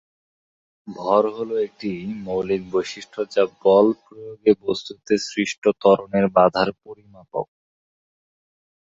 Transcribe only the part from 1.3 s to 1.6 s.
হলো